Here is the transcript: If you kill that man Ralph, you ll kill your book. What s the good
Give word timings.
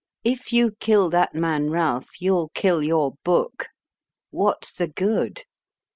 If 0.23 0.51
you 0.51 0.71
kill 0.79 1.11
that 1.11 1.35
man 1.35 1.69
Ralph, 1.69 2.19
you 2.19 2.33
ll 2.35 2.49
kill 2.55 2.81
your 2.81 3.13
book. 3.23 3.67
What 4.31 4.63
s 4.63 4.71
the 4.71 4.87
good 4.87 5.43